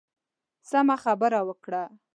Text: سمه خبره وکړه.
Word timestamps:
سمه 0.69 0.95
خبره 1.03 1.39
وکړه. 1.49 1.83